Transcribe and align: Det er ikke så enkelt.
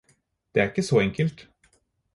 Det 0.55 0.61
er 0.63 0.69
ikke 0.69 0.83
så 0.83 0.99
enkelt. 0.99 1.49